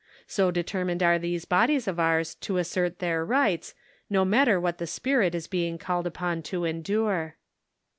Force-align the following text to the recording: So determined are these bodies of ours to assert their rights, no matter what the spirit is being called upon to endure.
So 0.25 0.49
determined 0.49 1.03
are 1.03 1.19
these 1.19 1.45
bodies 1.45 1.87
of 1.87 1.99
ours 1.99 2.33
to 2.33 2.57
assert 2.57 2.97
their 2.97 3.23
rights, 3.23 3.75
no 4.09 4.25
matter 4.25 4.59
what 4.59 4.79
the 4.79 4.87
spirit 4.87 5.35
is 5.35 5.45
being 5.45 5.77
called 5.77 6.07
upon 6.07 6.41
to 6.49 6.65
endure. 6.65 7.35